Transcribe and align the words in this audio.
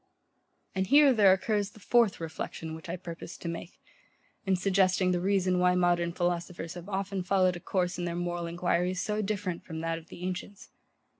And 0.73 0.87
here 0.87 1.13
there 1.13 1.31
occurs 1.31 1.69
the 1.69 1.79
FOURTH 1.79 2.19
reflection 2.19 2.73
which 2.73 2.89
I 2.89 2.95
purposed 2.95 3.39
to 3.43 3.47
make, 3.47 3.79
in 4.47 4.55
suggesting 4.55 5.11
the 5.11 5.21
reason 5.21 5.59
why 5.59 5.75
modern 5.75 6.11
philosophers 6.11 6.73
have 6.73 6.89
often 6.89 7.21
followed 7.21 7.55
a 7.55 7.59
course 7.59 7.99
in 7.99 8.05
their 8.05 8.15
moral 8.15 8.47
enquiries 8.47 8.99
so 8.99 9.21
different 9.21 9.63
from 9.63 9.81
that 9.81 9.99
of 9.99 10.07
the 10.07 10.23
ancients. 10.23 10.71